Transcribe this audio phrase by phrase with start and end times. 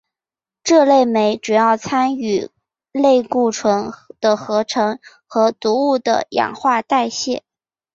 [0.63, 2.49] 这类酶主要参与
[2.91, 7.43] 类固醇的合成和毒物的氧化代谢。